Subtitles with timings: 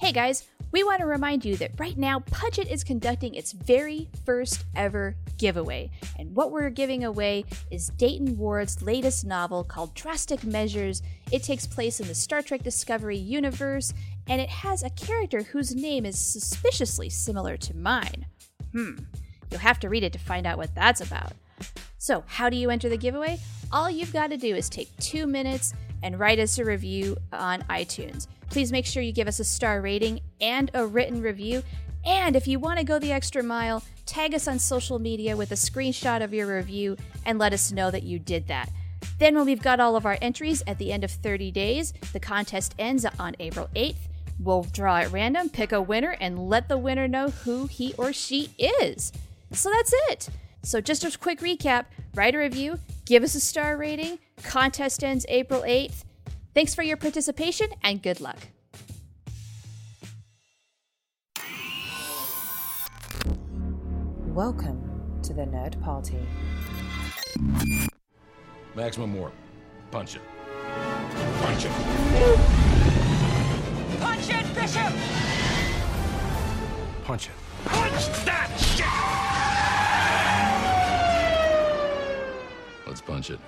[0.00, 4.08] Hey guys, we want to remind you that right now Punch is conducting its very
[4.24, 5.90] first ever giveaway.
[6.18, 11.02] And what we're giving away is Dayton Ward's latest novel called Drastic Measures.
[11.30, 13.92] It takes place in the Star Trek Discovery universe,
[14.26, 18.24] and it has a character whose name is suspiciously similar to mine.
[18.72, 19.00] Hmm,
[19.50, 21.34] you'll have to read it to find out what that's about.
[21.98, 23.38] So, how do you enter the giveaway?
[23.72, 27.62] All you've got to do is take two minutes and write us a review on
[27.62, 28.26] iTunes.
[28.48, 31.62] Please make sure you give us a star rating and a written review.
[32.04, 35.52] And if you want to go the extra mile, tag us on social media with
[35.52, 36.96] a screenshot of your review
[37.26, 38.70] and let us know that you did that.
[39.18, 42.20] Then, when we've got all of our entries at the end of 30 days, the
[42.20, 44.08] contest ends on April 8th.
[44.38, 48.14] We'll draw at random, pick a winner, and let the winner know who he or
[48.14, 49.12] she is.
[49.52, 50.30] So that's it.
[50.62, 54.18] So, just a quick recap write a review, give us a star rating.
[54.42, 56.04] Contest ends April 8th.
[56.54, 58.38] Thanks for your participation and good luck.
[64.26, 66.18] Welcome to the Nerd Party.
[68.74, 69.32] Maximum warp.
[69.90, 70.22] Punch it.
[71.42, 71.70] Punch it.
[74.00, 74.92] Punch it, Bishop!
[77.04, 77.32] Punch it.
[77.64, 79.19] Punch that shit!
[83.00, 83.40] Let's punch it.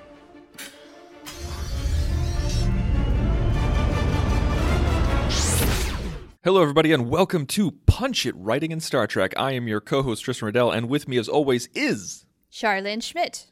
[6.42, 9.34] Hello, everybody, and welcome to Punch It Writing in Star Trek.
[9.36, 13.46] I am your co host, Tristan Riddell, and with me, as always, is Charlene Schmidt.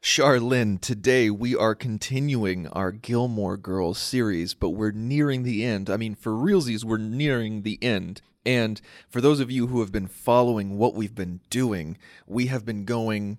[0.00, 0.80] Charlene.
[0.80, 5.90] Today, we are continuing our Gilmore Girls series, but we're nearing the end.
[5.90, 8.22] I mean, for realsies, we're nearing the end.
[8.46, 12.64] And for those of you who have been following what we've been doing, we have
[12.64, 13.38] been going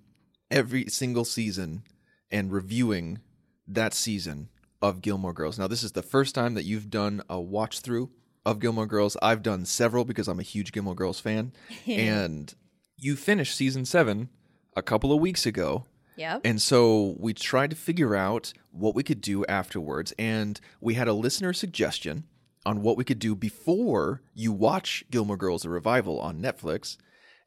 [0.52, 1.84] every single season
[2.32, 3.20] and reviewing
[3.68, 4.50] that season
[4.82, 5.60] of Gilmore Girls.
[5.60, 8.10] Now, this is the first time that you've done a watch through
[8.46, 9.16] of Gilmore Girls.
[9.22, 11.54] I've done several because I'm a huge Gilmore Girls fan.
[11.88, 12.54] and
[12.98, 14.30] you finished season seven
[14.76, 15.86] a couple of weeks ago.
[16.18, 16.42] Yep.
[16.44, 20.14] And so we tried to figure out what we could do afterwards.
[20.20, 22.26] And we had a listener suggestion
[22.66, 26.98] on what we could do before you watch Gilmore Girls, the revival on Netflix.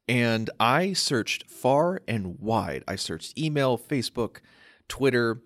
[0.09, 2.85] And I searched far and wide.
[2.87, 4.39] I searched email, Facebook,
[4.89, 5.43] Twitter,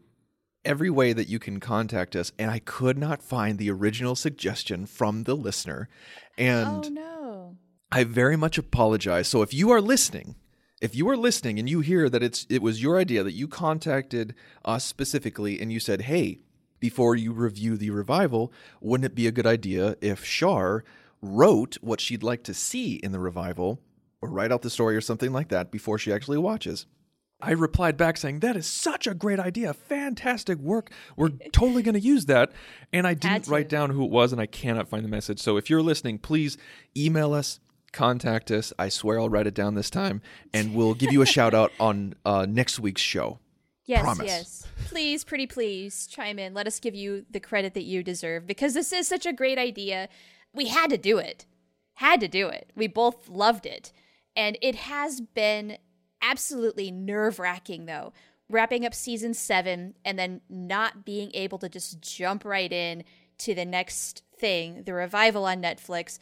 [0.64, 4.86] every way that you can contact us, and I could not find the original suggestion
[4.86, 5.88] from the listener.
[6.36, 7.56] And oh, no.
[7.90, 9.28] I very much apologize.
[9.28, 10.36] So if you are listening,
[10.80, 13.48] if you are listening and you hear that it's it was your idea that you
[13.48, 14.34] contacted
[14.64, 16.40] us specifically and you said, "Hey,
[16.80, 20.84] before you review the revival, wouldn't it be a good idea if Char
[21.20, 23.80] wrote what she'd like to see in the revival
[24.20, 26.86] or write out the story or something like that before she actually watches?"
[27.40, 29.72] I replied back saying, That is such a great idea.
[29.72, 30.90] Fantastic work.
[31.16, 32.50] We're totally going to use that.
[32.92, 35.38] And I didn't write down who it was, and I cannot find the message.
[35.38, 36.58] So if you're listening, please
[36.96, 37.60] email us,
[37.92, 38.72] contact us.
[38.78, 40.20] I swear I'll write it down this time,
[40.52, 43.38] and we'll give you a shout out on uh, next week's show.
[43.84, 44.26] Yes, Promise.
[44.26, 44.66] yes.
[44.86, 46.54] Please, pretty please, chime in.
[46.54, 49.58] Let us give you the credit that you deserve because this is such a great
[49.58, 50.08] idea.
[50.52, 51.46] We had to do it.
[51.94, 52.70] Had to do it.
[52.74, 53.92] We both loved it.
[54.36, 55.78] And it has been
[56.22, 58.12] absolutely nerve wracking, though.
[58.50, 63.04] Wrapping up season seven and then not being able to just jump right in
[63.38, 66.18] to the next thing, the revival on Netflix.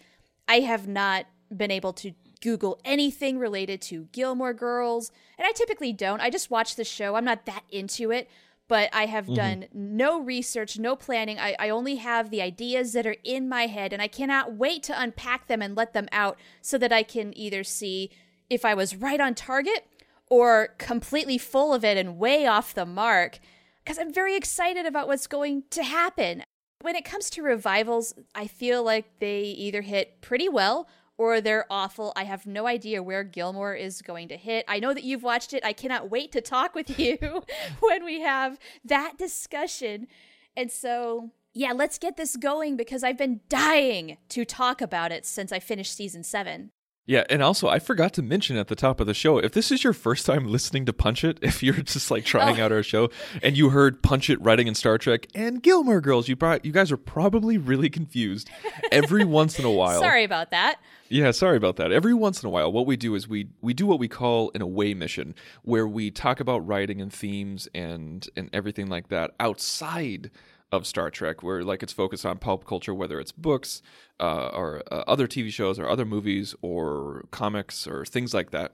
[0.49, 5.93] I have not been able to Google anything related to Gilmore Girls, and I typically
[5.93, 6.21] don't.
[6.21, 7.15] I just watch the show.
[7.15, 8.28] I'm not that into it,
[8.69, 9.34] but I have mm-hmm.
[9.34, 11.39] done no research, no planning.
[11.39, 14.83] I, I only have the ideas that are in my head, and I cannot wait
[14.84, 18.11] to unpack them and let them out so that I can either see
[18.51, 19.87] if I was right on target
[20.29, 23.39] or completely full of it and way off the mark
[23.84, 26.43] because I'm very excited about what's going to happen.
[26.83, 31.67] When it comes to revivals, I feel like they either hit pretty well or they're
[31.71, 32.12] awful.
[32.17, 34.65] I have no idea where Gilmore is going to hit.
[34.69, 35.65] I know that you've watched it.
[35.65, 37.17] I cannot wait to talk with you
[37.81, 40.09] when we have that discussion.
[40.57, 45.25] And so, yeah, let's get this going because I've been dying to talk about it
[45.25, 46.71] since I finished season seven.
[47.08, 49.70] Yeah, and also I forgot to mention at the top of the show, if this
[49.70, 52.64] is your first time listening to Punch It, if you're just like trying Oh.
[52.64, 53.10] out our show
[53.42, 56.72] and you heard Punch It writing in Star Trek and Gilmore Girls, you brought, you
[56.72, 58.50] guys are probably really confused.
[58.91, 60.80] Every once in a while, Sorry about that.
[61.08, 61.92] Yeah, sorry about that.
[61.92, 64.50] Every once in a while, what we do is we we do what we call
[64.56, 69.30] an away mission, where we talk about writing and themes and and everything like that
[69.38, 70.32] outside
[70.72, 73.83] of Star Trek, where like it's focused on pulp culture, whether it's books
[74.21, 78.72] uh, or uh, other TV shows or other movies or comics or things like that.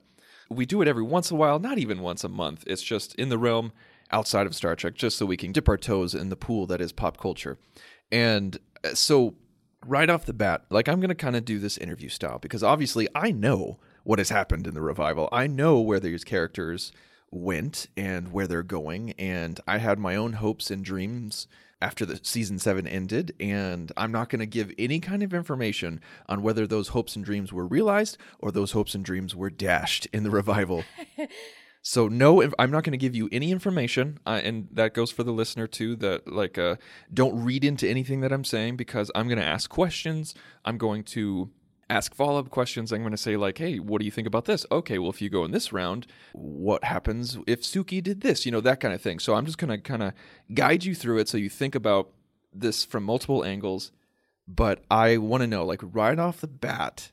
[0.48, 2.64] We do it every once in a while, not even once a month.
[2.66, 3.72] It's just in the realm
[4.10, 6.80] outside of Star Trek, just so we can dip our toes in the pool that
[6.80, 7.58] is pop culture.
[8.10, 9.34] And uh, so
[9.86, 12.62] right off the bat, like I'm going to kind of do this interview style because
[12.62, 15.28] obviously I know what has happened in the revival.
[15.32, 16.92] I know where these characters
[17.30, 21.46] went and where they're going, and I had my own hopes and dreams
[21.82, 26.00] after the season 7 ended and I'm not going to give any kind of information
[26.28, 30.06] on whether those hopes and dreams were realized or those hopes and dreams were dashed
[30.12, 30.84] in the revival.
[31.84, 35.24] So no, I'm not going to give you any information, uh, and that goes for
[35.24, 35.96] the listener too.
[35.96, 36.76] That like, uh,
[37.12, 40.32] don't read into anything that I'm saying because I'm going to ask questions.
[40.64, 41.50] I'm going to
[41.92, 42.92] ask follow up questions.
[42.92, 44.64] I'm going to say like, hey, what do you think about this?
[44.72, 48.44] Okay, well, if you go in this round, what happens if Sookie did this?
[48.44, 49.18] You know that kind of thing.
[49.18, 50.12] So I'm just going to kind of
[50.52, 52.10] guide you through it so you think about
[52.52, 53.92] this from multiple angles.
[54.48, 57.12] But I want to know like right off the bat.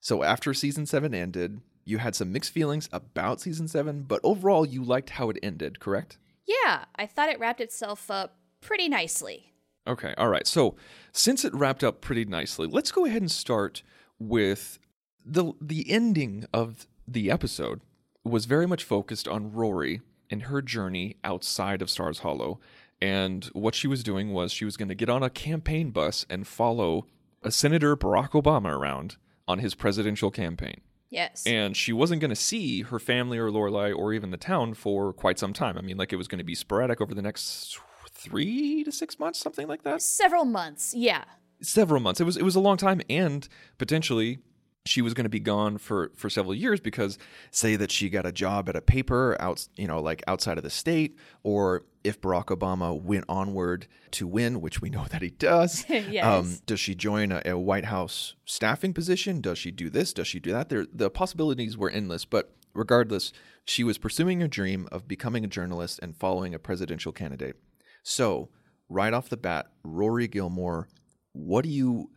[0.00, 4.66] So after season seven ended, you had some mixed feelings about season seven, but overall
[4.66, 6.18] you liked how it ended, correct?
[6.44, 9.52] Yeah, I thought it wrapped itself up pretty nicely.
[9.86, 10.46] Okay, all right.
[10.46, 10.76] So
[11.12, 13.82] since it wrapped up pretty nicely, let's go ahead and start
[14.18, 14.78] with
[15.24, 17.80] the the ending of the episode
[18.24, 22.58] was very much focused on Rory and her journey outside of Stars Hollow.
[23.00, 26.26] And what she was doing was she was going to get on a campaign bus
[26.28, 27.06] and follow
[27.42, 29.16] a Senator Barack Obama around
[29.46, 30.80] on his presidential campaign.
[31.10, 31.44] Yes.
[31.46, 35.12] And she wasn't going to see her family or Lorelai or even the town for
[35.12, 35.78] quite some time.
[35.78, 37.78] I mean, like it was going to be sporadic over the next
[38.10, 40.02] three to six months, something like that.
[40.02, 41.24] Several months, yeah.
[41.60, 42.20] Several months.
[42.20, 43.48] It was it was a long time, and
[43.78, 44.38] potentially
[44.86, 47.18] she was going to be gone for for several years because
[47.50, 50.64] say that she got a job at a paper out you know like outside of
[50.64, 55.30] the state or if Barack Obama went onward to win which we know that he
[55.30, 56.24] does yes.
[56.24, 60.28] um, does she join a, a, White House staffing position does she do this does
[60.28, 63.32] she do that there the possibilities were endless but regardless
[63.64, 67.56] she was pursuing her dream of becoming a journalist and following a presidential candidate
[68.02, 68.48] so
[68.88, 70.88] right off the bat Rory Gilmore
[71.36, 72.10] what do you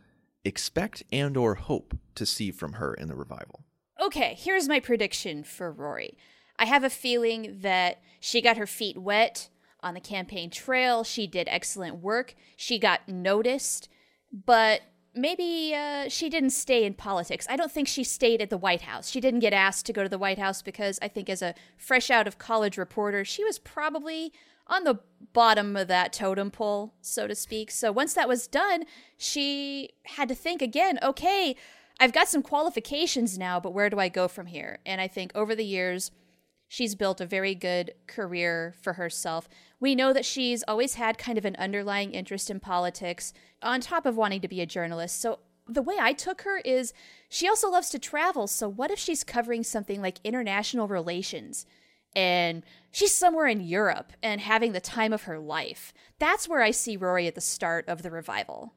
[0.44, 3.64] expect and or hope to see from her in the revival.
[4.00, 6.16] Okay, here's my prediction for Rory.
[6.58, 9.48] I have a feeling that she got her feet wet
[9.82, 11.04] on the campaign trail.
[11.04, 12.34] She did excellent work.
[12.56, 13.88] She got noticed,
[14.32, 14.82] but
[15.14, 17.46] maybe uh, she didn't stay in politics.
[17.48, 19.10] I don't think she stayed at the White House.
[19.10, 21.54] She didn't get asked to go to the White House because I think, as a
[21.76, 24.32] fresh out of college reporter, she was probably
[24.70, 25.00] on the
[25.32, 27.70] bottom of that totem pole, so to speak.
[27.70, 28.84] So once that was done,
[29.18, 31.56] she had to think again okay,
[31.98, 34.78] I've got some qualifications now, but where do I go from here?
[34.86, 36.10] And I think over the years,
[36.66, 39.48] she's built a very good career for herself.
[39.80, 44.06] We know that she's always had kind of an underlying interest in politics on top
[44.06, 45.20] of wanting to be a journalist.
[45.20, 46.94] So the way I took her is
[47.28, 48.46] she also loves to travel.
[48.46, 51.66] So what if she's covering something like international relations?
[52.14, 55.92] And she's somewhere in Europe and having the time of her life.
[56.18, 58.74] That's where I see Rory at the start of the revival.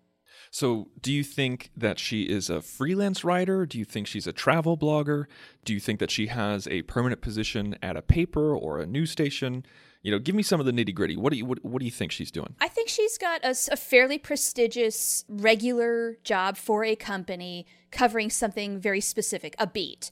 [0.52, 3.66] So, do you think that she is a freelance writer?
[3.66, 5.26] Do you think she's a travel blogger?
[5.66, 9.10] Do you think that she has a permanent position at a paper or a news
[9.10, 9.66] station?
[10.04, 11.18] You know, give me some of the nitty gritty.
[11.18, 12.56] What do you what, what do you think she's doing?
[12.60, 18.80] I think she's got a, a fairly prestigious regular job for a company covering something
[18.80, 20.12] very specific, a beat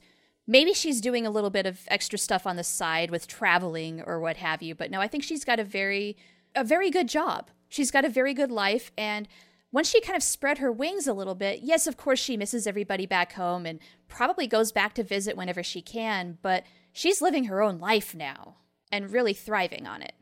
[0.52, 4.20] maybe she's doing a little bit of extra stuff on the side with traveling or
[4.20, 6.16] what have you but no i think she's got a very
[6.54, 7.50] a very good job.
[7.68, 9.26] She's got a very good life and
[9.70, 12.66] once she kind of spread her wings a little bit yes of course she misses
[12.66, 17.44] everybody back home and probably goes back to visit whenever she can but she's living
[17.44, 18.56] her own life now
[18.90, 20.12] and really thriving on it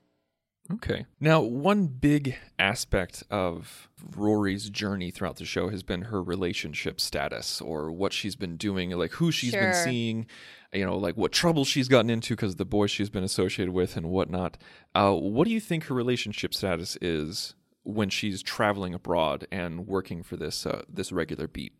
[0.74, 1.06] Okay.
[1.18, 7.60] Now, one big aspect of Rory's journey throughout the show has been her relationship status
[7.60, 9.60] or what she's been doing, like who she's sure.
[9.60, 10.26] been seeing,
[10.72, 13.96] you know, like what trouble she's gotten into because the boys she's been associated with
[13.96, 14.58] and whatnot.
[14.94, 20.22] Uh, what do you think her relationship status is when she's traveling abroad and working
[20.22, 21.72] for this uh, this regular beat?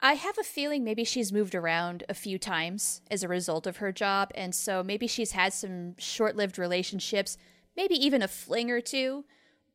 [0.00, 3.78] I have a feeling maybe she's moved around a few times as a result of
[3.78, 7.38] her job, and so maybe she's had some short lived relationships
[7.76, 9.24] maybe even a fling or two,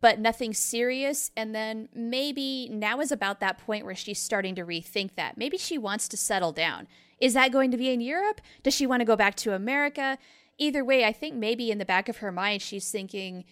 [0.01, 1.31] but nothing serious.
[1.38, 5.38] And then maybe now is about that point where she's starting to rethink that.
[5.38, 6.88] Maybe she wants to settle down.
[7.20, 8.41] Is that going to be in Europe?
[8.63, 10.17] Does she want to go back to America?
[10.58, 13.46] Either way, I think maybe in the back of her mind, she's thinking,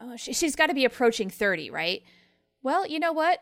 [0.00, 2.02] oh, she, has got to be approaching 30, right?
[2.62, 3.40] Well, you know what?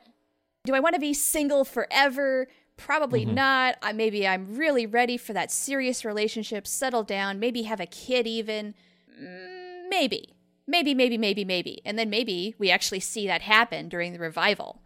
[0.65, 2.49] Do I want to be single forever?
[2.77, 3.35] Probably mm-hmm.
[3.35, 3.77] not.
[3.83, 8.27] I, maybe I'm really ready for that serious relationship, settle down, maybe have a kid
[8.27, 8.75] even.
[9.19, 10.35] Mm, maybe
[10.71, 11.83] maybe, maybe, maybe, maybe.
[11.85, 14.81] And then maybe we actually see that happen during the revival.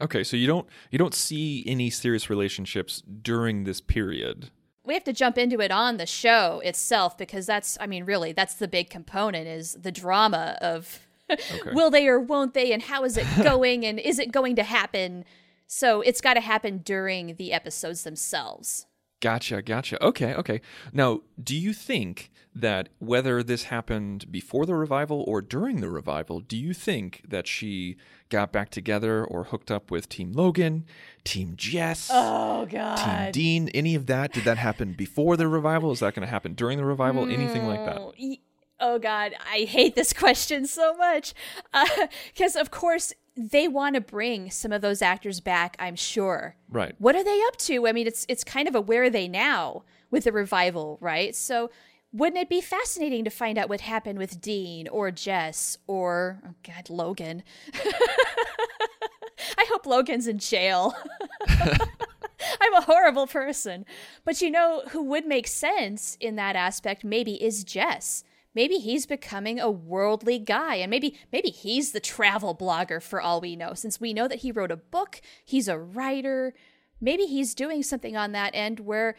[0.00, 4.50] Okay, so you don't you don't see any serious relationships during this period.
[4.82, 8.32] We have to jump into it on the show itself because that's I mean really
[8.32, 11.00] that's the big component is the drama of
[11.72, 12.72] Will they or won't they?
[12.72, 13.84] And how is it going?
[13.84, 15.24] and is it going to happen?
[15.66, 18.86] So it's got to happen during the episodes themselves.
[19.20, 20.02] Gotcha, gotcha.
[20.02, 20.60] Okay, okay.
[20.92, 26.40] Now, do you think that whether this happened before the revival or during the revival,
[26.40, 27.96] do you think that she
[28.30, 30.86] got back together or hooked up with Team Logan,
[31.24, 33.68] Team Jess, Oh god, Team Dean?
[33.74, 34.32] Any of that?
[34.32, 35.92] Did that happen before the revival?
[35.92, 37.24] Is that going to happen during the revival?
[37.28, 37.96] Anything like that?
[37.96, 38.38] Mm, oh, y-
[38.82, 41.34] Oh God, I hate this question so much.
[41.74, 41.86] Uh,
[42.32, 43.12] because of course
[43.48, 45.76] they want to bring some of those actors back.
[45.78, 46.56] I'm sure.
[46.68, 46.94] Right.
[46.98, 47.86] What are they up to?
[47.86, 51.34] I mean, it's it's kind of a where are they now with the revival, right?
[51.34, 51.70] So
[52.12, 56.54] wouldn't it be fascinating to find out what happened with Dean or Jess or oh
[56.62, 57.42] God, Logan?
[57.74, 60.94] I hope Logan's in jail.
[61.48, 63.86] I'm a horrible person.
[64.24, 68.24] But you know who would make sense in that aspect maybe is Jess.
[68.54, 73.40] Maybe he's becoming a worldly guy and maybe maybe he's the travel blogger for all
[73.40, 76.54] we know since we know that he wrote a book, he's a writer.
[77.00, 79.16] Maybe he's doing something on that end where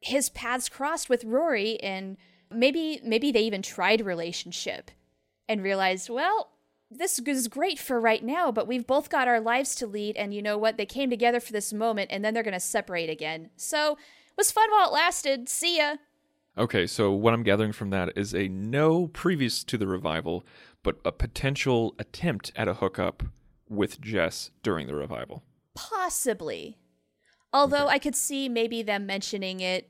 [0.00, 2.16] his paths crossed with Rory and
[2.50, 4.90] maybe maybe they even tried relationship
[5.48, 6.52] and realized, well,
[6.90, 10.34] this is great for right now, but we've both got our lives to lead, and
[10.34, 10.76] you know what?
[10.76, 13.50] They came together for this moment, and then they're going to separate again.
[13.56, 15.48] So, it was fun while it lasted.
[15.48, 15.96] See ya.
[16.60, 20.44] Okay, so what I'm gathering from that is a no previous to the revival,
[20.82, 23.22] but a potential attempt at a hookup
[23.66, 25.42] with Jess during the revival.
[25.74, 26.76] Possibly.
[27.50, 29.88] Although I could see maybe them mentioning it,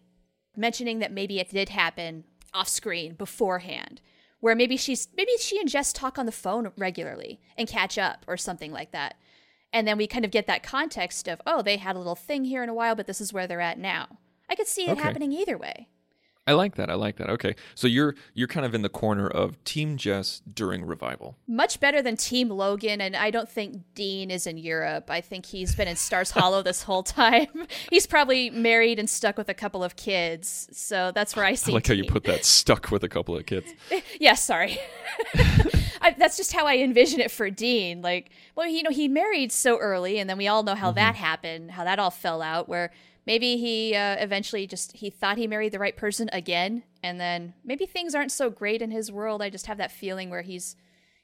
[0.56, 2.22] mentioning that maybe it did happen
[2.54, 4.00] off screen beforehand,
[4.38, 8.24] where maybe she's maybe she and Jess talk on the phone regularly and catch up
[8.28, 9.16] or something like that.
[9.72, 12.44] And then we kind of get that context of, oh, they had a little thing
[12.44, 14.18] here in a while, but this is where they're at now.
[14.48, 15.02] I could see it Okay.
[15.02, 15.88] happening either way.
[16.46, 16.90] I like that.
[16.90, 17.28] I like that.
[17.30, 21.36] Okay, so you're you're kind of in the corner of Team Jess during revival.
[21.46, 25.10] Much better than Team Logan, and I don't think Dean is in Europe.
[25.10, 27.66] I think he's been in Stars Hollow this whole time.
[27.90, 31.72] He's probably married and stuck with a couple of kids, so that's where I see.
[31.72, 33.72] I like how you put that stuck with a couple of kids.
[34.18, 34.78] Yeah, sorry.
[36.00, 38.02] I, that's just how I envision it for Dean.
[38.02, 40.96] Like, well, you know, he married so early, and then we all know how mm-hmm.
[40.96, 42.68] that happened, how that all fell out.
[42.68, 42.90] Where
[43.30, 47.54] maybe he uh, eventually just he thought he married the right person again, and then
[47.64, 49.40] maybe things aren't so great in his world.
[49.40, 50.74] I just have that feeling where he's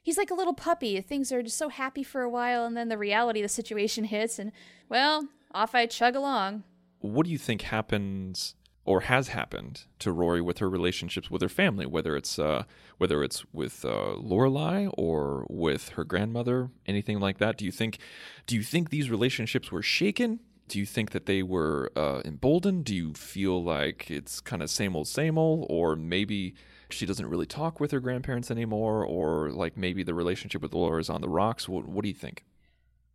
[0.01, 1.01] he's like a little puppy.
[1.01, 4.03] Things are just so happy for a while, and then the reality of the situation
[4.15, 4.53] hits, and
[4.87, 6.63] well, off I chug along.
[6.99, 11.49] What do you think happens or has happened to Rory with her relationships with her
[11.49, 12.63] family, whether it's uh,
[12.97, 17.57] whether it's with uh, Lorelai or with her grandmother, anything like that?
[17.57, 17.97] Do you think
[18.45, 20.39] do you think these relationships were shaken?
[20.67, 22.85] Do you think that they were uh, emboldened?
[22.85, 26.55] Do you feel like it's kind of same old, same old, or maybe
[26.89, 30.99] she doesn't really talk with her grandparents anymore, or like maybe the relationship with Laura
[30.99, 31.69] is on the rocks?
[31.69, 32.43] What, what do you think?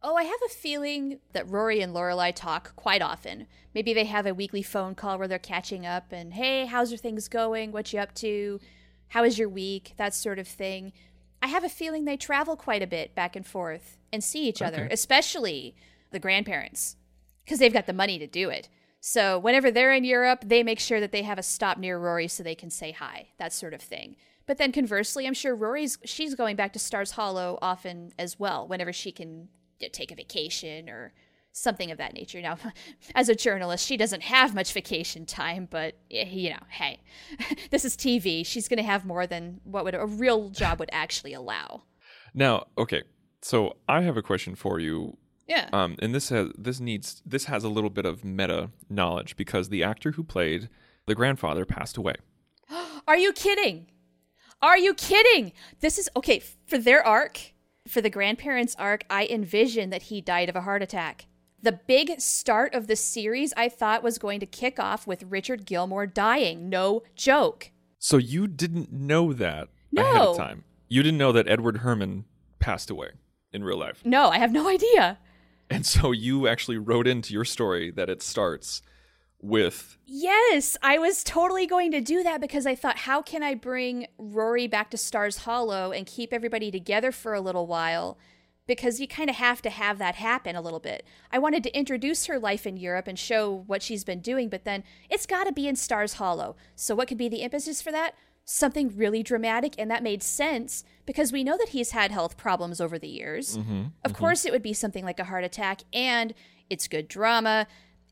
[0.02, 3.46] Oh, I have a feeling that Rory and Lorelai talk quite often.
[3.74, 6.98] Maybe they have a weekly phone call where they're catching up and, hey, how's your
[6.98, 7.70] things going?
[7.70, 8.58] What you up to?
[9.08, 9.92] How is your week?
[9.98, 10.92] That sort of thing.
[11.40, 14.62] I have a feeling they travel quite a bit back and forth and see each
[14.62, 15.76] other, especially
[16.10, 16.96] the grandparents,
[17.44, 18.68] because they've got the money to do it.
[19.00, 22.28] So whenever they're in Europe, they make sure that they have a stop near Rory
[22.28, 24.16] so they can say hi, that sort of thing.
[24.46, 28.66] But then conversely, I'm sure Rory's she's going back to Stars Hollow often as well,
[28.66, 31.12] whenever she can you know, take a vacation or
[31.52, 32.40] something of that nature.
[32.40, 32.58] Now,
[33.14, 37.00] as a journalist, she doesn't have much vacation time, but eh, you know, hey,
[37.70, 38.44] this is TV.
[38.44, 41.82] She's going to have more than what would a real job would actually allow.
[42.34, 43.02] Now, okay,
[43.42, 45.18] so I have a question for you
[45.52, 45.68] Yeah.
[45.72, 49.68] Um, and this has this needs this has a little bit of meta knowledge because
[49.68, 50.68] the actor who played
[51.06, 52.14] the grandfather passed away.
[53.08, 53.86] Are you kidding?
[54.60, 55.52] Are you kidding?
[55.80, 57.52] This is okay for their arc,
[57.88, 59.04] for the grandparents' arc.
[59.10, 61.26] I envision that he died of a heart attack.
[61.60, 65.66] The big start of the series I thought was going to kick off with Richard
[65.66, 66.68] Gilmore dying.
[66.68, 67.70] No joke.
[67.98, 70.30] So you didn't know that ahead No.
[70.30, 70.64] of time.
[70.88, 72.24] You didn't know that Edward Herrmann
[72.58, 73.10] passed away
[73.52, 74.00] in real life.
[74.04, 75.18] No, I have no idea.
[75.72, 78.82] And so you actually wrote into your story that it starts
[79.40, 83.54] with Yes, I was totally going to do that because I thought, how can I
[83.54, 88.18] bring Rory back to Stars Hollow and keep everybody together for a little while?
[88.66, 91.04] Because you kind of have to have that happen a little bit.
[91.32, 94.64] I wanted to introduce her life in Europe and show what she's been doing, but
[94.64, 96.54] then it's got to be in Stars Hollow.
[96.76, 98.14] So, what could be the impetus for that?
[98.44, 102.80] Something really dramatic, and that made sense because we know that he's had health problems
[102.80, 103.56] over the years.
[103.56, 104.20] Mm-hmm, of mm-hmm.
[104.20, 106.34] course, it would be something like a heart attack, and
[106.68, 107.66] it's good drama.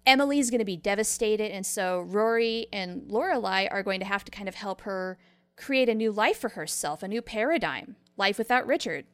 [0.06, 4.30] Emily's going to be devastated, and so Rory and Lorelai are going to have to
[4.30, 5.18] kind of help her
[5.56, 9.04] create a new life for herself, a new paradigm, life without Richard.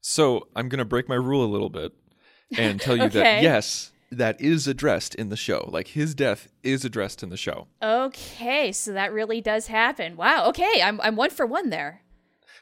[0.00, 1.92] So I'm going to break my rule a little bit
[2.56, 3.20] and tell you Okay.
[3.20, 5.68] that yes, that is addressed in the show.
[5.72, 7.66] Like his death is addressed in the show.
[7.82, 10.16] Okay, so that really does happen.
[10.16, 10.46] Wow.
[10.48, 12.02] Okay, I'm I'm one for one there.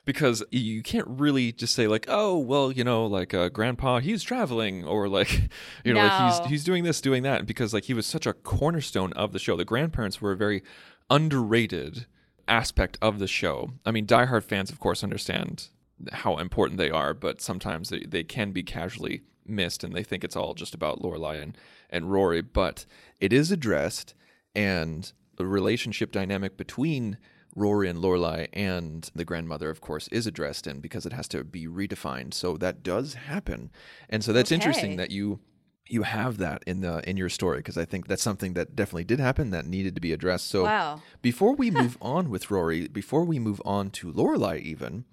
[0.06, 4.22] because you can't really just say like oh well you know like uh, grandpa he's
[4.22, 5.48] traveling or like
[5.84, 8.34] you know like he's he's doing this doing that because like he was such a
[8.34, 10.62] cornerstone of the show the grandparents were a very
[11.08, 12.06] underrated
[12.46, 15.68] aspect of the show i mean diehard fans of course understand
[16.12, 20.24] how important they are but sometimes they, they can be casually missed and they think
[20.24, 21.56] it's all just about Lorelai and,
[21.90, 22.86] and Rory but
[23.20, 24.14] it is addressed
[24.54, 27.18] and the relationship dynamic between
[27.56, 31.44] Rory and Lorelai and the grandmother, of course, is addressed in because it has to
[31.44, 32.34] be redefined.
[32.34, 33.70] So that does happen,
[34.08, 34.56] and so that's Okay.
[34.56, 35.38] interesting that you
[35.86, 39.04] you have that in the in your story because I think that's something that definitely
[39.04, 40.48] did happen that needed to be addressed.
[40.48, 41.00] So Wow.
[41.22, 45.04] before we move on with Rory, before we move on to Lorelai, even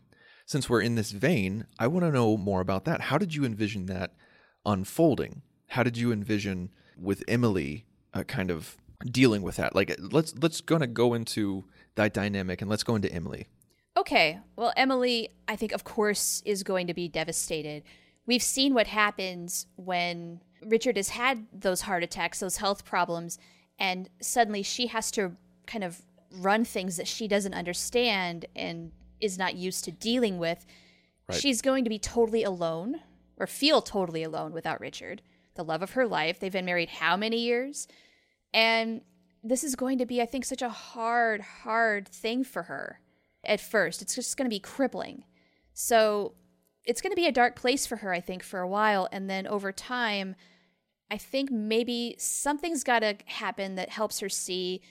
[0.45, 3.01] since we're in this vein, I want to know more about that.
[3.01, 4.13] How did you envision that
[4.65, 5.41] unfolding?
[5.67, 9.75] How did you envision with Emily uh, kind of dealing with that?
[9.75, 13.47] Like, let's let's gonna go into that dynamic and let's go into Emily.
[13.97, 14.39] Okay.
[14.55, 17.83] Well, Emily, I think, of course, is going to be devastated.
[18.25, 23.37] We've seen what happens when Richard has had those heart attacks, those health problems,
[23.79, 29.37] and suddenly she has to kind of run things that she doesn't understand and is
[29.37, 30.65] not used to dealing with.
[31.29, 31.39] Right.
[31.39, 33.01] She's going to be totally alone
[33.37, 35.21] or feel totally alone without Richard,
[35.55, 36.39] the love of her life.
[36.39, 37.87] They've been married how many years?
[38.53, 39.01] And
[39.43, 42.99] this is going to be, I think, such a hard, hard thing for her
[43.43, 44.01] at first.
[44.01, 45.23] It's just going to be crippling.
[45.73, 46.33] So
[46.85, 49.07] it's going to be a dark place for her, I think, for a while.
[49.11, 50.35] And then over time,
[51.09, 54.81] I think maybe something's got to happen that helps her see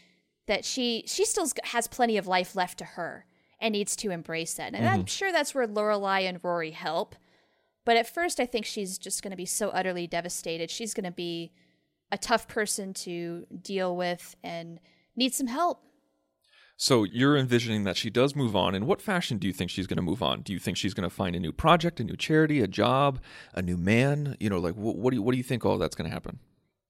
[0.46, 3.24] that she she still has plenty of life left to her
[3.60, 4.74] and needs to embrace that.
[4.74, 5.06] And I'm mm-hmm.
[5.06, 7.14] sure that's where Lorelai and Rory help.
[7.84, 10.70] But at first, I think she's just going to be so utterly devastated.
[10.70, 11.52] She's going to be
[12.12, 14.80] a tough person to deal with and
[15.16, 15.82] need some help.
[16.76, 18.74] So you're envisioning that she does move on.
[18.74, 20.40] In what fashion do you think she's going to move on?
[20.40, 23.20] Do you think she's going to find a new project, a new charity, a job,
[23.54, 24.34] a new man?
[24.40, 26.14] You know, like what, what do you what do you think all that's going to
[26.14, 26.38] happen?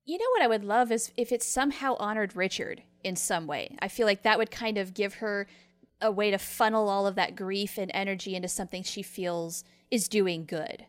[0.05, 3.77] You know what I would love is if it somehow honored Richard in some way.
[3.81, 5.49] I feel like that would kind of give her
[6.01, 10.09] a way to funnel all of that grief and energy into something she feels is
[10.09, 10.87] doing good.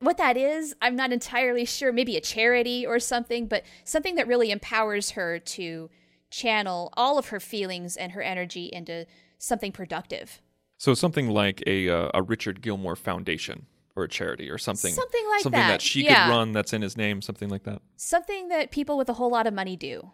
[0.00, 1.92] What that is, I'm not entirely sure.
[1.92, 5.90] Maybe a charity or something, but something that really empowers her to
[6.30, 9.06] channel all of her feelings and her energy into
[9.38, 10.42] something productive.
[10.76, 15.24] So something like a uh, a Richard Gilmore Foundation or a charity or something Something
[15.28, 15.42] like that.
[15.44, 16.26] something that, she yeah.
[16.26, 17.80] could run that's in his name, something like that.
[17.96, 20.10] Something that people with a whole lot of money do.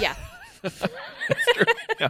[0.00, 0.16] Yeah.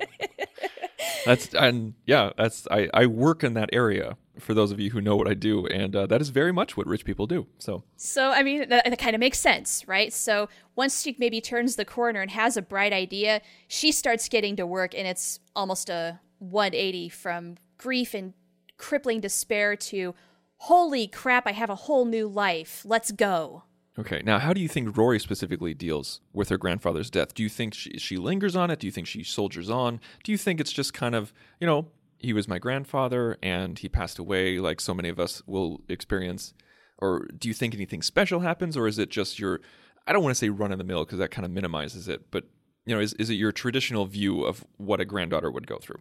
[1.24, 4.16] That's and yeah, that's I I work in that area.
[4.38, 6.74] For those of you who know what I do, and uh, that is very much
[6.74, 7.46] what rich people do.
[7.58, 10.10] So So, I mean, that, that kind of makes sense, right?
[10.10, 14.56] So, once she maybe turns the corner and has a bright idea, she starts getting
[14.56, 18.32] to work, and it's almost a 180 from grief and
[18.78, 20.14] crippling despair to,
[20.56, 22.82] holy crap, I have a whole new life.
[22.84, 23.64] Let's go.
[23.98, 27.34] Okay, now how do you think Rory specifically deals with her grandfather's death?
[27.34, 28.78] Do you think she, she lingers on it?
[28.78, 30.00] Do you think she soldiers on?
[30.24, 33.88] Do you think it's just kind of, you know, he was my grandfather and he
[33.88, 36.54] passed away like so many of us will experience?
[36.98, 38.76] Or do you think anything special happens?
[38.76, 39.60] Or is it just your,
[40.06, 42.30] I don't want to say run of the mill because that kind of minimizes it,
[42.30, 42.44] but,
[42.86, 46.00] you know, is, is it your traditional view of what a granddaughter would go through?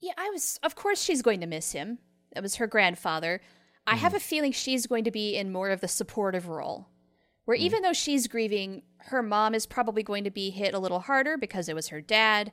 [0.00, 1.98] Yeah, I was, of course, she's going to miss him.
[2.34, 3.40] That was her grandfather.
[3.86, 4.16] I have mm-hmm.
[4.16, 6.88] a feeling she's going to be in more of the supportive role,
[7.48, 11.00] where even though she's grieving, her mom is probably going to be hit a little
[11.00, 12.52] harder because it was her dad.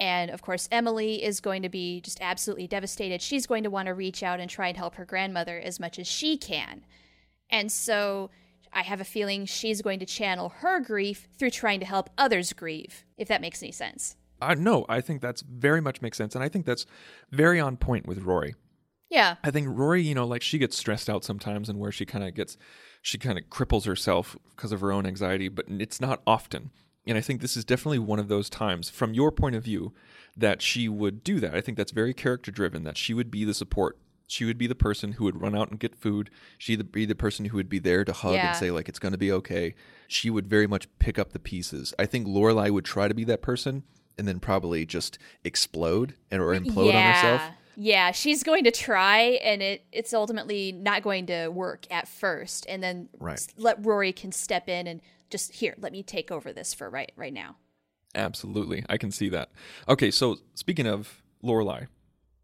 [0.00, 3.22] And of course, Emily is going to be just absolutely devastated.
[3.22, 5.96] She's going to want to reach out and try and help her grandmother as much
[5.96, 6.84] as she can.
[7.50, 8.30] And so
[8.72, 12.52] I have a feeling she's going to channel her grief through trying to help others
[12.52, 14.16] grieve, if that makes any sense.
[14.40, 16.34] Uh, no, I think that's very much makes sense.
[16.34, 16.84] And I think that's
[17.30, 18.56] very on point with Rory.
[19.08, 19.36] Yeah.
[19.44, 22.24] I think Rory, you know, like she gets stressed out sometimes and where she kind
[22.24, 22.56] of gets,
[23.02, 26.70] she kind of cripples herself because of her own anxiety, but it's not often.
[27.06, 29.92] And I think this is definitely one of those times, from your point of view,
[30.36, 31.52] that she would do that.
[31.54, 33.98] I think that's very character driven, that she would be the support.
[34.28, 36.30] She would be the person who would run out and get food.
[36.56, 38.48] She'd be the person who would be there to hug Yeah.
[38.50, 39.74] and say, like, it's going to be okay.
[40.06, 41.92] She would very much pick up the pieces.
[41.98, 43.82] I think Lorelai would try to be that person
[44.16, 47.42] and then probably just explode and or implode on herself.
[47.76, 52.66] Yeah, she's going to try, and it it's ultimately not going to work at first,
[52.68, 53.46] and then Right.
[53.56, 57.10] let Rory can step in and just here, let me take over this for right
[57.16, 57.56] right now.
[58.14, 58.84] Absolutely.
[58.88, 59.50] I can see that.
[59.88, 61.86] Okay, so speaking of Lorelai,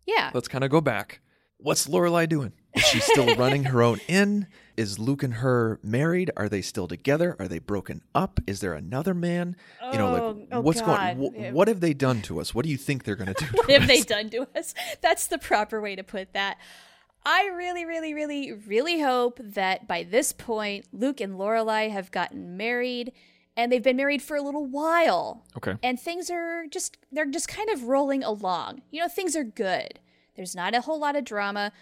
[0.07, 1.21] Yeah, let's kind of go back.
[1.59, 2.53] What's Lorelai doing?
[2.75, 4.47] Is she still running her own inn?
[4.77, 6.31] Is Luke and her married?
[6.37, 7.35] Are they still together?
[7.41, 8.39] Are they broken up?
[8.47, 9.57] Is there another man?
[9.93, 11.17] you know, Oh, like oh, oh what's God.
[11.19, 11.35] going?
[11.35, 11.51] Yeah.
[11.51, 12.55] What, have they done to us?
[12.55, 13.47] What do you think they're going to do?
[13.53, 14.73] What to have they done to us?
[15.01, 16.59] That's the proper way to put that.
[17.27, 22.57] I really, really, really, really hope that by this point, Luke and Lorelai have gotten
[22.57, 23.13] married
[23.57, 25.45] and they've been married for a little while.
[25.57, 25.75] Okay.
[25.83, 28.83] And things are just, they're just kind of rolling along.
[28.93, 29.99] You know, things are good.
[30.39, 31.73] There's not a whole lot of drama.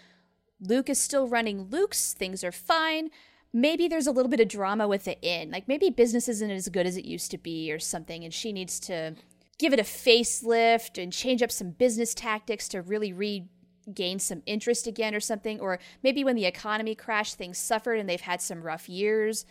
[0.59, 3.11] Luke is still running Luke's, things are fine.
[3.53, 5.51] Maybe there's a little bit of drama with the inn.
[5.51, 8.51] Like maybe business isn't as good as it used to be or something, and she
[8.51, 9.13] needs to
[9.59, 14.87] give it a facelift and change up some business tactics to really regain some interest
[14.87, 15.59] again or something.
[15.59, 19.45] Or maybe when the economy crashed, things suffered and they've had some rough years.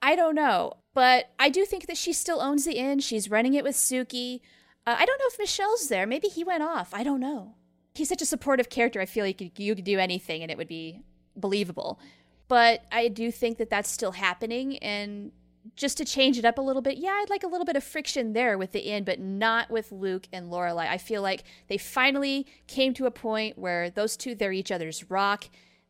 [0.00, 0.74] I don't know.
[0.94, 3.00] But I do think that she still owns the inn.
[3.00, 4.42] She's running it with Sookie.
[4.86, 6.06] Uh, I don't know if Michel's there.
[6.06, 6.94] Maybe he went off.
[6.94, 7.56] I don't know.
[7.94, 9.00] He's such a supportive character.
[9.00, 11.00] I feel like you could, you could do anything and it would be
[11.36, 12.00] believable.
[12.48, 14.78] But I do think that that's still happening.
[14.78, 15.32] And
[15.76, 17.84] just to change it up a little bit, yeah, I'd like a little bit of
[17.84, 20.88] friction there with the end, but not with Luke and Lorelai.
[20.88, 25.08] I feel like they finally came to a point where those two, they're each other's
[25.10, 25.48] rock.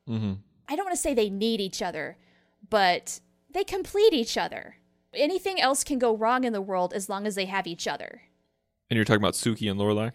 [0.09, 0.35] Mm-hmm.
[0.69, 2.17] I don't want to say they need each other,
[2.71, 4.77] but they complete each other.
[5.13, 8.23] Anything else can go wrong in the world as long as they have each other.
[8.91, 10.13] And you're talking about Sookie and Lorelai?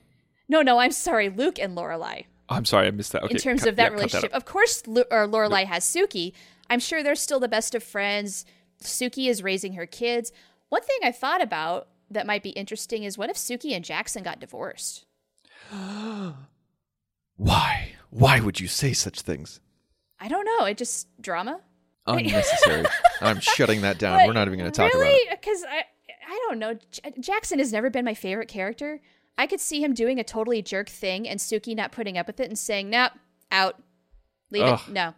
[0.49, 2.25] No, no, I'm sorry, Luke and Lorelai.
[2.49, 3.23] Oh, I'm sorry, I missed that.
[3.23, 4.37] Okay, in terms cut- of that yeah, relationship, out.
[4.37, 6.33] of course, Lu- or Lorelai has Sookie.
[6.69, 8.45] I'm sure they're still the best of friends.
[8.83, 10.31] Sookie is raising her kids.
[10.69, 14.23] One thing I thought about that might be interesting is what if Sookie and Jackson
[14.23, 15.05] got divorced?
[17.37, 17.93] Why?
[18.09, 19.59] Why would you say such things?
[20.19, 20.65] I don't know.
[20.65, 21.61] It just drama.
[22.07, 22.85] Unnecessary.
[23.21, 24.17] I'm shutting that down.
[24.17, 25.07] But We're not even going to talk really?
[25.07, 25.41] about it.
[25.41, 25.83] Because I,
[26.27, 26.73] I don't know.
[26.91, 28.99] J- Jackson has never been my favorite character.
[29.39, 32.41] I could see him doing a totally jerk thing and Sookie not putting up with
[32.41, 33.13] it and saying, "Nope,
[33.51, 33.81] out,
[34.51, 34.81] leave Ugh.
[34.85, 35.13] it." No.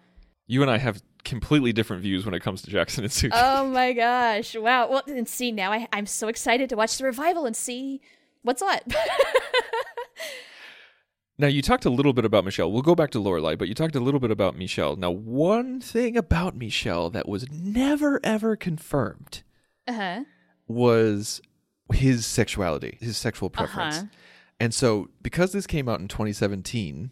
[0.45, 3.31] You and I have completely different views when it comes to Jackson and Sookie.
[3.33, 4.55] Oh my gosh!
[4.55, 4.89] Wow.
[4.89, 7.99] Well, and see now, I, I'm so excited to watch the revival and see
[8.43, 8.83] what's what.
[11.37, 12.71] Now you talked a little bit about Michel.
[12.71, 14.95] We'll go back to Lorelai, but you talked a little bit about Michel.
[14.95, 19.41] Now, one thing about Michel that was never ever confirmed
[19.87, 20.23] uh huh.
[20.67, 21.41] was
[21.91, 23.97] his sexuality, his sexual preference.
[23.97, 24.07] Uh-huh.
[24.59, 27.11] And so, because this came out in 2017,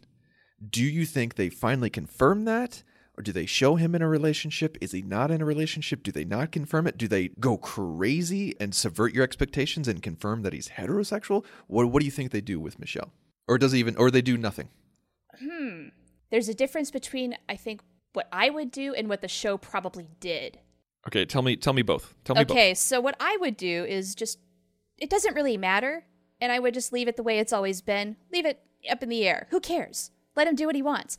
[0.70, 2.84] do you think they finally confirm that?
[3.18, 4.78] Or do they show him in a relationship?
[4.80, 6.04] Is he not in a relationship?
[6.04, 6.98] Do they not confirm it?
[6.98, 11.44] Do they go crazy and subvert your expectations and confirm that he's heterosexual?
[11.68, 13.12] What What do you think they do with Michel?
[13.48, 13.98] Or does he even?
[13.98, 14.70] Or they do nothing?
[15.38, 15.90] Hmm.
[16.32, 17.82] There's a difference between I think
[18.14, 20.60] what I would do and what the show probably did.
[21.08, 21.56] Okay, tell me.
[21.56, 22.14] Tell me both.
[22.24, 22.56] Tell me both.
[22.56, 24.40] Okay, so what I would do is just
[25.02, 26.06] it doesn't really matter,
[26.42, 28.16] and I would just leave it the way it's always been.
[28.32, 29.48] Leave it up in the air.
[29.50, 30.12] Who cares?
[30.36, 31.18] Let him do what he wants.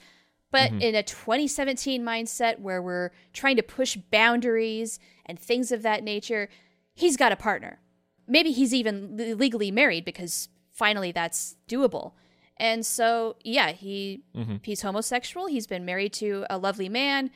[0.50, 0.80] But mm-hmm.
[0.80, 6.48] in a 2017 mindset where we're trying to push boundaries and things of that nature,
[6.94, 7.78] he's got a partner.
[8.26, 12.12] Maybe he's even legally married because finally that's doable.
[12.56, 14.56] And so, yeah, he mm-hmm.
[14.62, 15.46] he's homosexual.
[15.46, 17.30] He's been married to a lovely man,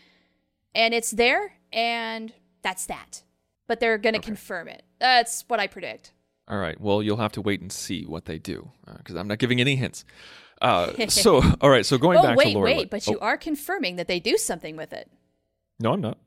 [0.74, 3.22] and it's there, and that's that.
[3.66, 4.82] But they're going to confirm it.
[4.98, 6.12] That's what I predict.
[6.48, 6.78] All right.
[6.80, 9.76] Well, you'll have to wait and see what they do because I'm not giving any
[9.76, 10.04] hints.
[10.60, 11.86] Uh, so, all right.
[11.86, 12.62] So going oh, back wait, to Lorelai.
[12.64, 15.10] wait, wait, but you Oh, are confirming that they do something with it.
[15.80, 16.18] No, I'm not.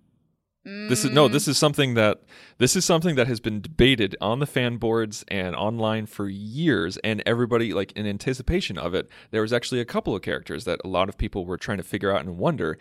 [0.66, 1.30] This is no.
[1.30, 2.24] This is something that
[2.58, 6.98] this is something that has been debated on the fan boards and online for years,
[7.06, 9.08] and everybody like in anticipation of it.
[9.32, 11.84] There was actually a couple of characters that a lot of people were trying to
[11.84, 12.78] figure out and wonder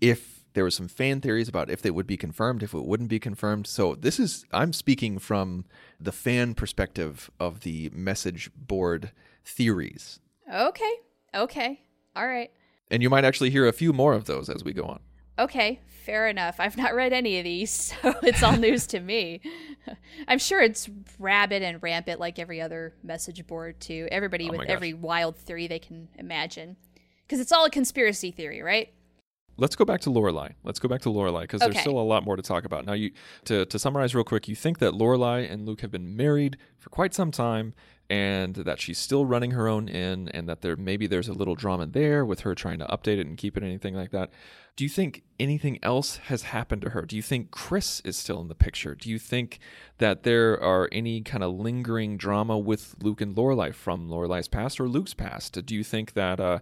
[0.00, 3.08] if there was some fan theories about if they would be confirmed, if it wouldn't
[3.08, 3.68] be confirmed.
[3.68, 5.64] So this is I'm speaking from
[6.00, 9.12] the fan perspective of the message board
[9.44, 10.18] theories,
[10.52, 10.92] Okay.
[11.34, 11.80] Okay.
[12.16, 12.50] All right.
[12.90, 15.00] and you might actually hear a few more of those as we go on.
[15.38, 15.80] Okay.
[16.04, 16.56] Fair enough.
[16.60, 17.70] I've not read any of these,
[18.02, 19.40] so it's all news to me.
[20.28, 20.88] I'm sure it's
[21.18, 24.08] rabid and rampant like every other message board, too.
[24.10, 24.70] Everybody Oh with gosh.
[24.70, 26.76] every wild theory they can imagine.
[27.26, 28.92] Because it's all a conspiracy theory, right?
[29.56, 30.54] Let's go back to Lorelai.
[30.64, 32.84] Let's go back to Lorelai because there's still a lot more to talk about.
[32.84, 33.12] Now, you
[33.44, 36.90] to to summarize real quick, you think that Lorelai and Luke have been married for
[36.90, 37.74] quite some time,
[38.08, 41.54] and that she's still running her own inn, and that there maybe there's a little
[41.54, 44.30] drama there with her trying to update it and keep it, anything like that.
[44.76, 47.02] Do you think anything else has happened to her?
[47.02, 48.94] Do you think Chris is still in the picture?
[48.94, 49.58] Do you think
[49.96, 54.78] that there are any kind of lingering drama with Luke and Lorelai from Lorelai's past
[54.78, 55.64] or Luke's past?
[55.64, 56.58] Do you think that uh,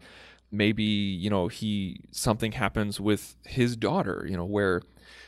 [0.50, 4.82] maybe you know he something happens with his daughter you know where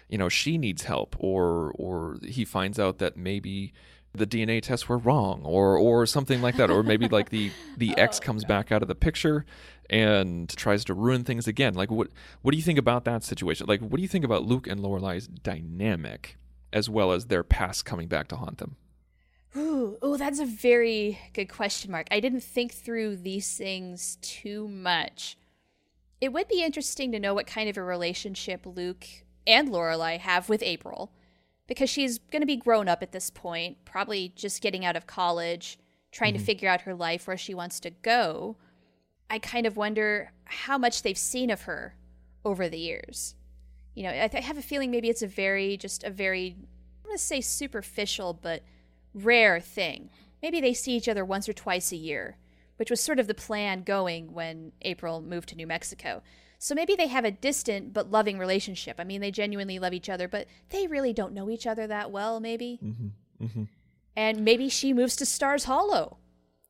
[0.09, 3.73] you know she needs help or or he finds out that maybe
[4.17, 7.97] the DNA tests were wrong or or something like that or maybe like the the
[7.99, 9.45] ex oh, comes back out of the picture
[9.89, 11.75] and tries to ruin things again.
[11.75, 12.09] Like what
[12.43, 13.67] what do you think about that situation?
[13.67, 16.37] Like what do you think about Luke and Lorelai's dynamic
[16.73, 18.77] as well as their past coming back to haunt them?
[19.57, 22.07] Ooh, oh, that's a very good question mark.
[22.11, 25.39] I didn't think through these things too much.
[26.21, 29.07] It would be interesting to know what kind of a relationship Luke
[29.47, 31.13] and Lorelai have with April,
[31.67, 35.07] because she's going to be grown up at this point, probably just getting out of
[35.07, 35.79] college,
[36.13, 36.47] trying to mm-hmm.
[36.47, 38.57] figure out her life where she wants to go.
[39.31, 41.97] I kind of wonder how much they've seen of her
[42.45, 43.35] over the years.
[43.95, 46.57] You know, I, th- I have a feeling maybe it's a very, just a very,
[46.59, 48.63] I'm going to say superficial, but
[49.17, 50.11] rare thing.
[50.43, 52.37] Maybe they see each other once or twice a year,
[52.77, 56.23] which was sort of the plan going when April moved to New Mexico.
[56.59, 58.97] So maybe they have a distant but loving relationship.
[58.99, 62.11] I mean, they genuinely love each other, but they really don't know each other that
[62.11, 62.79] well, maybe.
[62.83, 63.45] Mm-hmm.
[63.45, 63.63] Mm-hmm.
[64.17, 66.19] And maybe she moves to Stars Hollow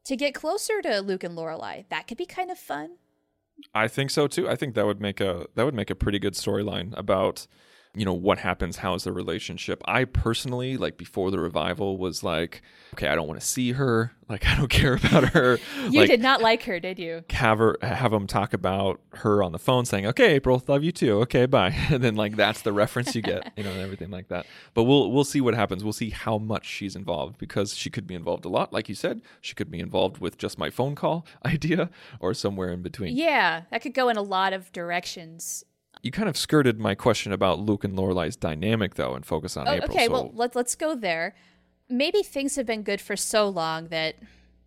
[0.05, 1.85] to get closer to Luke and Lorelai.
[1.89, 2.97] That could be kind of fun.
[3.75, 4.49] I think so too.
[4.49, 7.47] I think that would make a that would make a pretty good storyline about
[7.97, 9.83] you know what happens how's the relationship?
[9.87, 12.63] I personally like before the revival was like
[12.95, 14.13] okay i don't want to see her.
[14.29, 15.59] Like i don't care about her.
[15.89, 17.25] You like, did not like her, did you?
[17.31, 20.93] have her have them talk about her on the phone saying okay april love you
[20.93, 21.21] too.
[21.23, 21.75] Okay bye.
[21.91, 24.47] And then like that's the reference you get you know and everything like that.
[24.75, 25.83] But we'll we'll see what happens.
[25.83, 28.95] We'll see how much she's involved because she could be involved a lot like you
[28.95, 29.23] said.
[29.41, 33.17] She could be involved with just my phone call idea or somewhere in between.
[33.17, 35.65] Yeah, that could go in a lot of directions.
[36.07, 39.69] You kind of skirted my question about luke and lorelai's dynamic though and focus on
[39.69, 41.35] Oh, april okay, so well, let, let's go there.
[41.89, 44.17] Maybe things have been good for so long that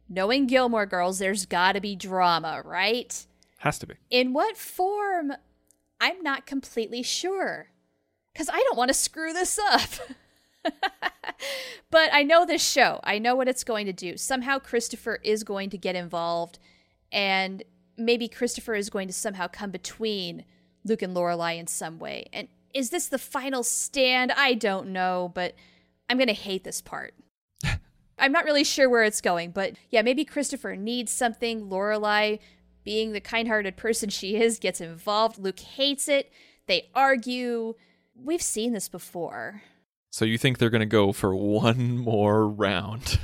[0.08, 3.26] knowing Gilmore Girls, there's got to be drama, right?
[3.60, 5.34] has to be In what form?
[6.00, 7.68] I'm not completely sure.
[8.34, 9.90] Because I don't want to screw this up.
[11.92, 13.02] but I know this show.
[13.04, 14.16] I know what it's going to do.
[14.16, 16.60] Somehow Christopher is going to get involved,
[17.12, 17.64] and
[17.98, 20.46] maybe Christopher is going to somehow come between
[20.84, 22.28] Luke and Lorelai in some way.
[22.34, 24.32] And is this the final stand?
[24.32, 25.56] I don't know, but
[26.10, 27.14] I'm going to hate this part.
[28.20, 31.70] I'm not really sure where it's going, but yeah, maybe Christopher needs something.
[31.70, 32.40] Lorelai,
[32.84, 35.38] being the kind-hearted person she is, gets involved.
[35.38, 36.32] Luke hates it.
[36.68, 37.76] They argue.
[38.16, 39.64] We've seen this before.
[40.12, 43.20] So you think they're going to go for one more round?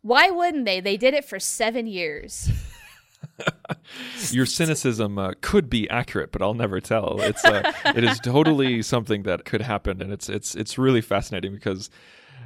[0.00, 0.80] Why wouldn't they?
[0.80, 2.50] They did it for seven years.
[4.30, 7.20] Your cynicism uh, could be accurate, but I'll never tell.
[7.20, 11.52] It's uh, it is totally something that could happen, and it's it's it's really fascinating
[11.52, 11.90] because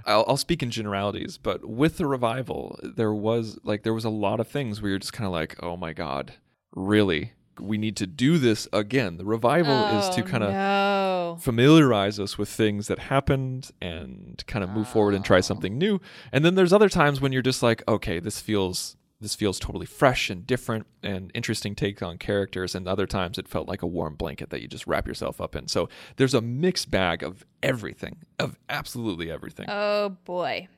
[0.06, 4.10] I'll, I'll speak in generalities, but with the revival, there was like there was a
[4.10, 6.34] lot of things where you're just kind of like, oh my god,
[6.74, 7.32] really?
[7.58, 9.16] We need to do this again.
[9.16, 11.38] The revival is to kind of no.
[11.40, 15.98] familiarize us with things that happened and kind of move forward and try something new.
[16.32, 19.86] And then there's other times when you're just like, okay, this feels this feels totally
[19.86, 23.86] fresh and different and interesting take on characters and other times it felt like a
[23.86, 25.68] warm blanket that you just wrap yourself up in.
[25.68, 29.66] So there's a mixed bag of everything, of absolutely everything.
[29.68, 30.68] Oh boy.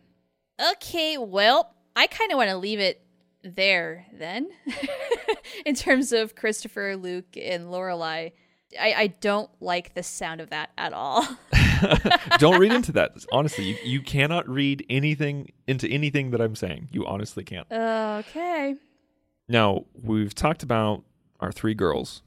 [0.72, 3.04] Okay, well, I kind of want to leave it
[3.42, 4.48] there then.
[5.66, 8.32] In terms of Christopher, Luke, and Lorelai,
[8.78, 11.26] I, I don't like the sound of that at all.
[12.38, 13.12] Don't read into that.
[13.32, 16.88] Honestly, you, you cannot read anything into anything that I'm saying.
[16.92, 17.66] You honestly can't.
[17.70, 18.74] okay.
[19.48, 21.04] Now, we've talked about
[21.40, 22.22] our three girls.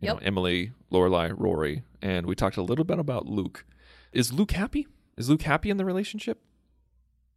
[0.00, 3.64] You know, Emily, Lorelai, Rory, and we talked a little bit about Luke.
[4.12, 4.86] Is Luke happy?
[5.16, 6.40] Is Luke happy in the relationship?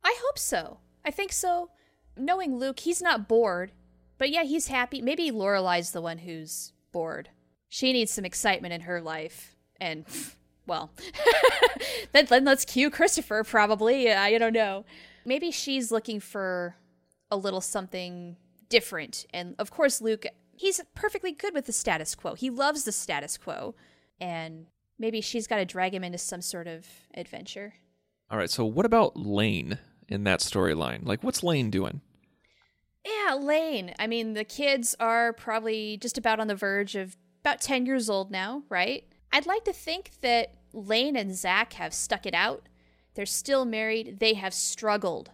[0.04, 0.78] I hope so.
[1.04, 1.72] I think so.
[2.16, 3.72] Knowing Luke, he's not bored,
[4.20, 5.02] but yeah, he's happy.
[5.02, 7.30] Maybe Lorelai's the one who's bored.
[7.74, 10.06] She needs some excitement in her life, and
[10.68, 10.92] well,
[12.12, 13.46] then, then let's cue Christopher.
[13.46, 14.84] Probably, I don't know.
[15.26, 16.76] Maybe she's looking for
[17.32, 18.36] a little something
[18.68, 20.26] different, and of course, Luke.
[20.54, 22.34] He's perfectly good with the status quo.
[22.34, 23.74] He loves the status quo,
[24.20, 24.66] and
[25.00, 27.76] maybe she's got to drag him into some sort of adventure.
[28.30, 29.80] All right, so what about Lane
[30.10, 31.06] in that storyline?
[31.06, 32.02] Like, what's Lane doing?
[33.06, 33.94] Yeah, Lane.
[33.98, 38.10] I mean, the kids are probably just about on the verge of about 10 years
[38.10, 39.06] old now, right?
[39.32, 42.68] I'd like to think that Lane and Zach have stuck it out.
[43.16, 44.20] They're still married.
[44.20, 45.32] They have struggled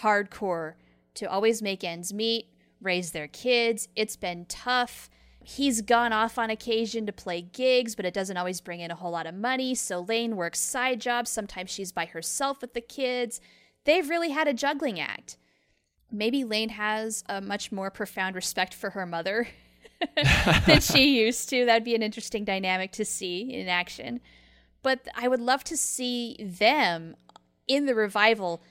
[0.00, 0.74] hardcore
[1.14, 2.46] to always make ends meet,
[2.80, 3.88] raise their kids.
[3.96, 5.08] It's been tough.
[5.42, 8.96] He's gone off on occasion to play gigs, but it doesn't always bring in a
[8.96, 9.74] whole lot of money.
[9.74, 11.30] So Lane works side jobs.
[11.30, 13.40] Sometimes she's by herself with the kids.
[13.84, 15.36] They've really had a juggling act
[16.10, 19.48] maybe Lane has a much more profound respect for her mother
[20.66, 21.64] than she used to.
[21.64, 24.20] That'd be an interesting dynamic to see in action.
[24.82, 27.16] But I would love to see them
[27.66, 28.62] in the revival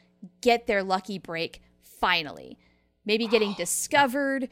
[0.42, 2.58] get their lucky break finally.
[3.06, 4.50] Maybe getting discovered,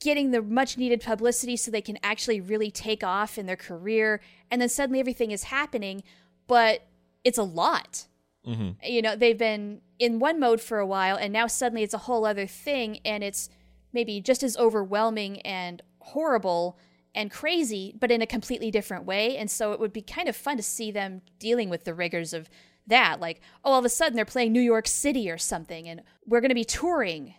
[0.00, 4.20] getting the much needed publicity so they can actually really take off in their career.
[4.50, 6.02] And then suddenly everything is happening,
[6.46, 6.86] but
[7.24, 8.06] it's a lot.
[8.46, 8.70] Mm-hmm.
[8.82, 11.98] You know, they've been in one mode for a while, and now suddenly it's a
[11.98, 13.50] whole other thing, and it's
[13.92, 16.78] maybe just as overwhelming and horrible
[17.14, 19.36] and crazy, but in a completely different way.
[19.36, 22.32] And so it would be kind of fun to see them dealing with the rigors
[22.32, 22.48] of
[22.86, 23.20] that.
[23.20, 26.40] Like, oh, all of a sudden they're playing New York City or something, and we're
[26.40, 27.34] going to be touring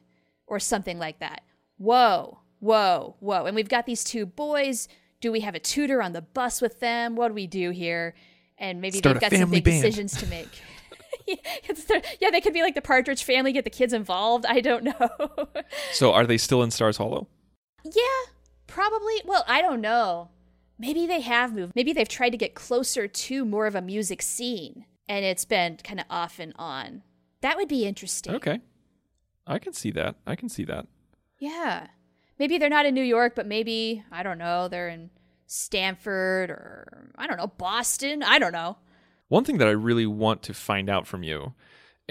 [0.48, 1.42] or something like that.
[1.78, 3.46] Whoa, whoa, whoa.
[3.46, 4.88] And we've got these two boys.
[5.22, 7.16] Do we have a tutor on the bus with them?
[7.16, 8.16] What do we do here?
[8.58, 9.82] And maybe Start they've got some big band.
[9.82, 10.50] decisions to make.
[12.20, 14.46] Yeah, they could be like the Partridge family, get the kids involved.
[14.46, 15.10] I don't know.
[15.94, 17.28] So are they still in Stars Hollow?
[17.86, 18.31] Yeah,
[18.72, 19.22] probably.
[19.26, 20.30] Well, I don't know.
[20.80, 21.74] Maybe they have moved.
[21.76, 25.78] Maybe they've tried to get closer to more of a music scene and it's been
[25.84, 27.04] kind of off and on.
[27.42, 28.34] That would be interesting.
[28.36, 28.62] Okay.
[29.46, 30.16] I can see that.
[30.26, 30.88] I can see that.
[31.38, 31.88] Yeah.
[32.40, 35.10] Maybe they're not in New York, but maybe, I don't know, they're in
[35.48, 38.24] Stanford or, I don't know, Boston.
[38.24, 38.78] I don't know.
[39.28, 41.54] One thing that I really want to find out from you,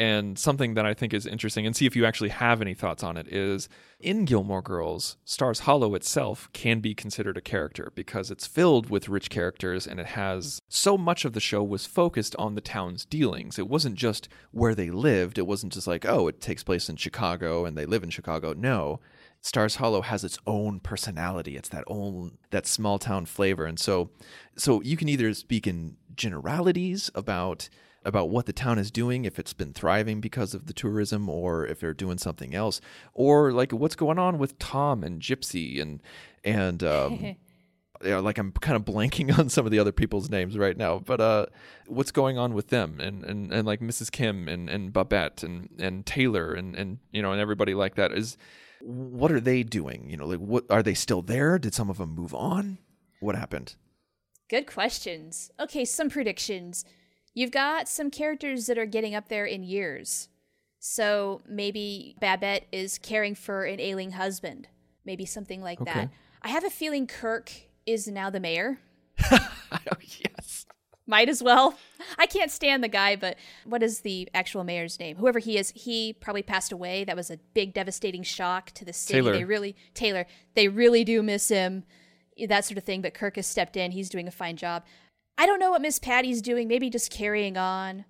[0.01, 3.03] and something that I think is interesting, and see if you actually have any thoughts
[3.03, 3.69] on it, is
[4.01, 9.11] in Gilmore Girls, Stars Hollow itself can be considered a character because it's filled with
[9.11, 13.05] rich characters and it has so much of the show was focused on the town's
[13.05, 13.59] dealings.
[13.59, 16.97] It wasn't just where they lived, it wasn't just like, oh, it takes place in
[16.97, 18.55] Chicago and they live in Chicago.
[18.55, 19.01] No.
[19.43, 21.59] Stars Hollow has its own personality.
[21.59, 23.67] It's that own that small town flavor.
[23.67, 24.11] And so
[24.57, 27.69] so you can either speak in generalities about
[28.05, 31.67] about what the town is doing if it's been thriving because of the tourism or
[31.67, 32.81] if they're doing something else
[33.13, 36.03] or like what's going on with Tom and Gypsy and
[36.43, 37.37] and um
[38.03, 40.99] yeah, like I'm kind of blanking on some of the other people's names right now,
[40.99, 41.47] but uh,
[41.87, 44.11] what's going on with them and, and, and like Mrs.
[44.11, 48.13] Kim and, and Babette and, and Taylor and, and you know and everybody like that
[48.13, 48.37] is
[48.81, 50.09] what are they doing?
[50.09, 51.59] You know, like what are they still there?
[51.59, 52.79] Did some of them move on?
[53.21, 53.75] What happened?
[54.49, 55.51] Good questions.
[55.61, 56.85] Okay, some predictions.
[57.35, 60.29] You've got some characters that are getting up there in years.
[60.79, 64.69] So maybe Babette is caring for an ailing husband.
[65.05, 65.93] Maybe something like Okay.
[65.93, 66.11] that.
[66.43, 67.53] I have a feeling Kirk
[67.87, 68.79] is now the mayor.
[69.31, 69.39] oh,
[70.01, 70.67] yes.
[71.07, 71.75] Might as well.
[72.19, 75.17] I can't stand the guy, but what is the actual mayor's name?
[75.17, 77.05] Whoever he is, he probably passed away.
[77.05, 79.19] That was a big, devastating shock to the city.
[79.21, 79.33] Taylor.
[79.33, 81.85] They really, Taylor, they really do miss him,
[82.49, 83.03] that sort of thing.
[83.03, 83.91] But Kirk has stepped in.
[83.91, 84.85] He's doing a fine job.
[85.39, 86.69] I don't know what Miss Patty's doing.
[86.69, 88.05] Maybe just carrying on.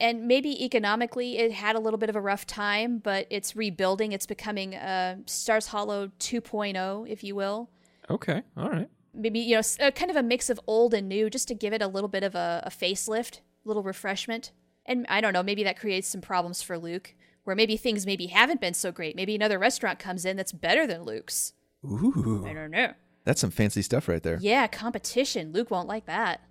[0.00, 4.12] And maybe economically, it had a little bit of a rough time, but it's rebuilding.
[4.12, 7.70] It's becoming uh, Stars Hollow 2.0, if you will
[8.10, 8.42] Okay.
[8.56, 8.90] All right.
[9.14, 11.54] maybe you know s- uh, kind of a mix of old and new just to
[11.54, 14.50] give it a little bit of a, a facelift a little refreshment
[14.84, 18.26] and i don't know maybe that creates some problems for luke where maybe things maybe
[18.26, 22.44] haven't been so great maybe another restaurant comes in that's better than luke's Ooh.
[22.46, 22.92] i don't know
[23.24, 24.36] That's some fancy stuff right there.
[24.42, 26.42] yeah competition luke won't like that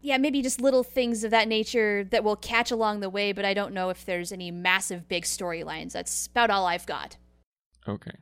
[0.00, 3.44] yeah maybe just little things of that nature that will catch along the way but
[3.44, 7.16] i don't know if there's any massive big storylines that's about all i've got
[7.88, 8.12] Okay.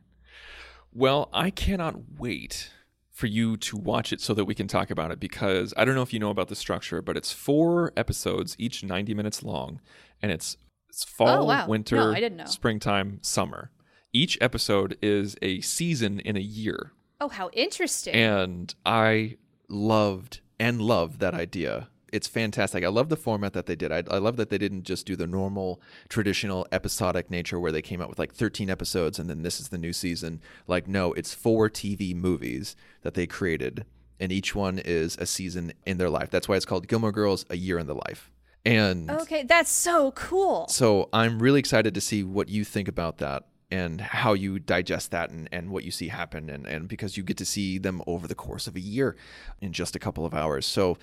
[0.93, 2.71] Well, I cannot wait
[3.11, 5.95] for you to watch it so that we can talk about it because I don't
[5.95, 9.81] know if you know about the structure, but it's four episodes, each 90 minutes long,
[10.21, 10.55] and it's
[10.87, 11.67] it's fall, Oh, wow.
[11.67, 12.45] winter, No, I didn't know.
[12.45, 13.69] springtime, summer.
[14.13, 16.93] Each episode is a season in a year.
[17.19, 19.35] oh how interesting And I
[19.67, 21.89] loved and love that idea.
[22.11, 22.83] It's fantastic.
[22.83, 23.91] I love the format that they did.
[23.91, 27.83] I, I love that they didn't just do the normal, traditional episodic nature where they
[27.83, 30.41] came out with like 13 episodes and then this is the new season.
[30.67, 33.85] Like, no, it's four TV movies that they created,
[34.19, 36.31] and each one is a season in their life.
[36.31, 38.31] That's why it's called Gilmore Girls: A Year in the Life.
[38.65, 43.19] And okay that's so cool so I'm really excited to see what you think about
[43.19, 47.17] that and how you digest that and, and what you see happen and, and because
[47.17, 49.15] you get to see them over the course of a year
[49.61, 50.65] in just a couple of hours.
[50.65, 50.97] So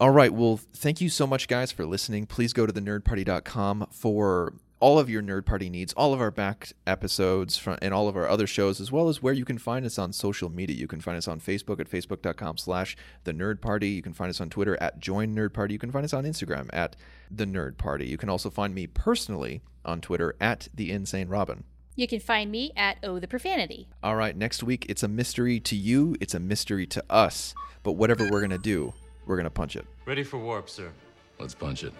[0.00, 2.26] all right, well, thank you so much guys for listening.
[2.26, 6.30] Please go to the nerdparty.com for all of your nerd party needs, all of our
[6.30, 9.58] back episodes from, and all of our other shows, as well as where you can
[9.58, 10.76] find us on social media.
[10.76, 13.88] You can find us on Facebook at facebook.com slash the nerd party.
[13.88, 15.74] You can find us on Twitter at join nerd party.
[15.74, 16.94] You can find us on Instagram at
[17.28, 18.06] the nerd party.
[18.06, 21.64] You can also find me personally on Twitter at the insane robin.
[21.98, 25.58] You can find me at oh the profanity All right, next week it's a mystery
[25.60, 27.54] to you, it's a mystery to us.
[27.82, 28.92] But whatever we're gonna do,
[29.26, 29.86] we're gonna punch it.
[30.06, 30.90] Ready for warp, sir.
[31.38, 31.92] Let's punch it.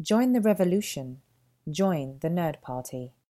[0.00, 1.20] Join the revolution.
[1.70, 3.16] Join the Nerd Party.